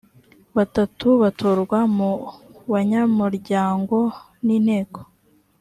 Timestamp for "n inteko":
4.45-4.99